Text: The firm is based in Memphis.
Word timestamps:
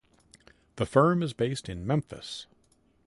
The 0.77 0.87
firm 0.87 1.21
is 1.21 1.31
based 1.33 1.69
in 1.69 1.85
Memphis. 1.85 2.47